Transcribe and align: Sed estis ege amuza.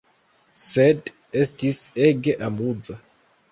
Sed 0.61 1.11
estis 1.43 1.83
ege 2.09 2.37
amuza. 2.51 3.01